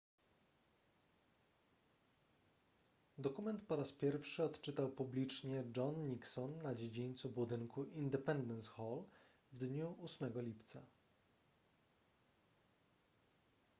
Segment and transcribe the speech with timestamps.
[3.17, 9.03] dokument po raz pierwszy odczytał publicznie john nixon na dziedzińcu budynku independence hall
[9.51, 10.81] w dniu 8 lipca